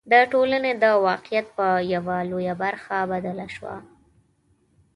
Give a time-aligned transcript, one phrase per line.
[0.11, 3.75] د ټولنې د واقعیت په یوه لویه برخه بدله شوه.